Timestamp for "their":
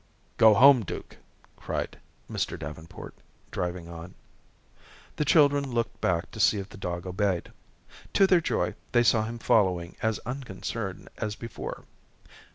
8.25-8.41